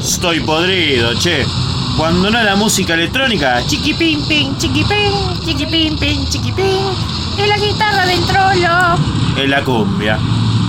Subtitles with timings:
[0.00, 1.44] Estoy podrido, che.
[1.96, 6.94] Cuando no la música electrónica, Chiqui pim pim, chiqui pim, chiqui pim pim, chiqui pim.
[7.38, 8.98] Es la guitarra del trolo.
[9.36, 10.18] es la cumbia.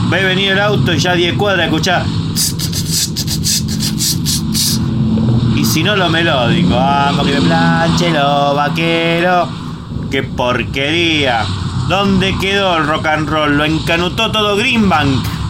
[0.10, 2.04] Ve venir el auto y ya 10 cuadras escuchá.
[5.56, 9.48] Y si no lo melódico, vamos que me planche lo vaquero.
[10.10, 11.46] ¡Qué porquería!
[11.88, 13.58] ¿Dónde quedó el rock and roll?
[13.58, 15.41] Lo encanutó todo Greenbank.